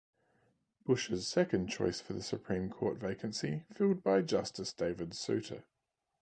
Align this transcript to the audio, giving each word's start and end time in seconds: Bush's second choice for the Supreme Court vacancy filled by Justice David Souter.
Bush's 0.83 1.27
second 1.27 1.67
choice 1.67 2.01
for 2.01 2.13
the 2.13 2.23
Supreme 2.23 2.71
Court 2.71 2.97
vacancy 2.97 3.65
filled 3.71 4.01
by 4.01 4.23
Justice 4.23 4.73
David 4.73 5.13
Souter. 5.13 5.63